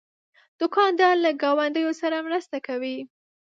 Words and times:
دوکاندار 0.59 1.15
له 1.25 1.31
ګاونډیانو 1.41 1.93
سره 2.01 2.25
مرسته 2.27 2.57
کوي. 2.67 2.97